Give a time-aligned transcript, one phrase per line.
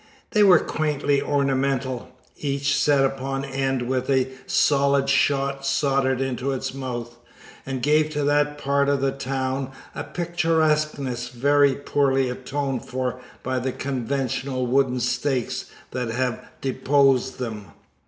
[0.31, 2.09] They were quaintly ornamental,
[2.39, 7.17] each set upon end with a solid shot soldered into its mouth,
[7.67, 13.59] and gave to that part of the town a picturesqueness very poorly atoned for by
[13.59, 17.65] the conventional wooden stakes that have deposed them.